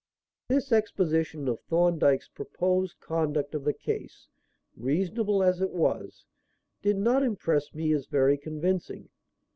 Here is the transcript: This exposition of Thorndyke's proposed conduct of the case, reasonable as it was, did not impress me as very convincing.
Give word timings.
This 0.47 0.71
exposition 0.71 1.47
of 1.47 1.59
Thorndyke's 1.69 2.27
proposed 2.27 2.99
conduct 2.99 3.53
of 3.53 3.63
the 3.65 3.71
case, 3.73 4.27
reasonable 4.75 5.43
as 5.43 5.61
it 5.61 5.69
was, 5.73 6.25
did 6.81 6.97
not 6.97 7.21
impress 7.21 7.71
me 7.75 7.93
as 7.93 8.07
very 8.07 8.35
convincing. 8.39 9.09